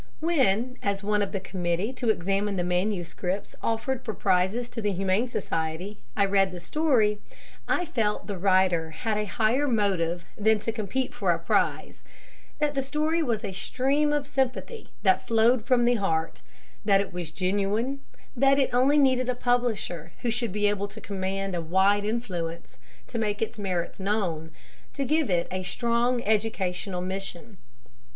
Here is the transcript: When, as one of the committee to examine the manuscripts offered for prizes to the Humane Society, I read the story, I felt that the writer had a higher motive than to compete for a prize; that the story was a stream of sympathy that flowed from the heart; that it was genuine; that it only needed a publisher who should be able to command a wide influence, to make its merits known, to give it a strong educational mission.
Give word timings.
When, 0.19 0.79
as 0.81 1.03
one 1.03 1.21
of 1.21 1.31
the 1.31 1.39
committee 1.39 1.93
to 1.93 2.09
examine 2.09 2.55
the 2.55 2.63
manuscripts 2.63 3.53
offered 3.61 4.03
for 4.03 4.15
prizes 4.15 4.67
to 4.69 4.81
the 4.81 4.91
Humane 4.91 5.27
Society, 5.29 5.99
I 6.17 6.25
read 6.25 6.51
the 6.51 6.59
story, 6.59 7.19
I 7.67 7.85
felt 7.85 8.25
that 8.25 8.33
the 8.33 8.39
writer 8.39 8.89
had 8.89 9.15
a 9.19 9.25
higher 9.25 9.67
motive 9.67 10.25
than 10.35 10.57
to 10.61 10.71
compete 10.71 11.13
for 11.13 11.31
a 11.33 11.37
prize; 11.37 12.01
that 12.57 12.73
the 12.73 12.81
story 12.81 13.21
was 13.21 13.43
a 13.43 13.51
stream 13.51 14.11
of 14.11 14.25
sympathy 14.25 14.87
that 15.03 15.27
flowed 15.27 15.65
from 15.65 15.85
the 15.85 15.93
heart; 16.01 16.41
that 16.83 16.99
it 16.99 17.13
was 17.13 17.29
genuine; 17.29 17.99
that 18.35 18.57
it 18.57 18.73
only 18.73 18.97
needed 18.97 19.29
a 19.29 19.35
publisher 19.35 20.13
who 20.23 20.31
should 20.31 20.51
be 20.51 20.65
able 20.65 20.87
to 20.87 20.99
command 20.99 21.53
a 21.53 21.61
wide 21.61 22.05
influence, 22.05 22.79
to 23.05 23.19
make 23.19 23.39
its 23.39 23.59
merits 23.59 23.99
known, 23.99 24.49
to 24.93 25.05
give 25.05 25.29
it 25.29 25.47
a 25.51 25.61
strong 25.61 26.23
educational 26.23 27.01
mission. 27.01 27.59